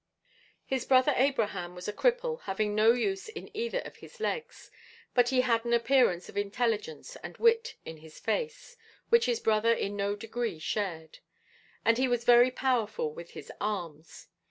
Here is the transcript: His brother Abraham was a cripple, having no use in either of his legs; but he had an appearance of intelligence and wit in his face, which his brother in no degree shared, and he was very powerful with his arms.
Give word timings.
His 0.65 0.83
brother 0.83 1.13
Abraham 1.15 1.75
was 1.75 1.87
a 1.87 1.93
cripple, 1.93 2.41
having 2.45 2.73
no 2.73 2.91
use 2.91 3.29
in 3.29 3.55
either 3.55 3.81
of 3.81 3.97
his 3.97 4.19
legs; 4.19 4.71
but 5.13 5.29
he 5.29 5.41
had 5.41 5.63
an 5.63 5.73
appearance 5.73 6.27
of 6.27 6.35
intelligence 6.35 7.15
and 7.17 7.37
wit 7.37 7.75
in 7.85 7.97
his 7.97 8.19
face, 8.19 8.77
which 9.09 9.27
his 9.27 9.39
brother 9.39 9.71
in 9.71 9.95
no 9.95 10.15
degree 10.15 10.57
shared, 10.57 11.19
and 11.85 11.99
he 11.99 12.07
was 12.07 12.23
very 12.23 12.49
powerful 12.49 13.13
with 13.13 13.33
his 13.33 13.51
arms. 13.61 14.25